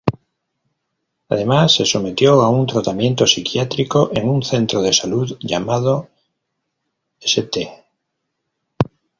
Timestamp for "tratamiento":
2.65-3.27